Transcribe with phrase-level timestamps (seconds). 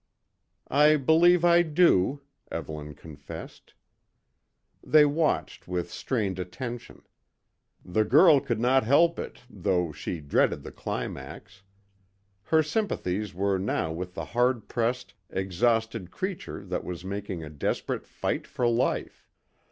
[0.71, 3.75] "I believe I do," Evelyn confessed.
[4.83, 7.03] They watched with strained attention.
[7.85, 11.61] The girl could not help it, though, she dreaded the climax.
[12.45, 18.07] Her sympathies were now with the hard pressed, exhausted creature that was making a desperate
[18.07, 19.27] fight for life.